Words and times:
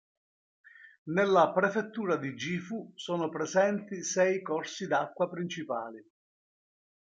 Nella 1.13 1.51
prefettura 1.53 2.15
di 2.15 2.33
Gifu 2.33 2.91
sono 2.95 3.29
presenti 3.29 4.01
sei 4.03 4.41
corsi 4.41 4.87
d'acqua 4.87 5.29
principali. 5.29 6.03